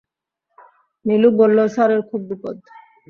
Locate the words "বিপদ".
2.29-2.55